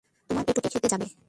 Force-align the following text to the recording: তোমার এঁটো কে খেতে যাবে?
তোমার 0.29 0.43
এঁটো 0.43 0.61
কে 0.63 0.69
খেতে 0.73 0.87
যাবে? 0.89 1.05